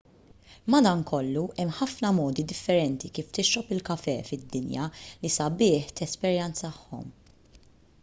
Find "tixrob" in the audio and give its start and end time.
3.39-3.71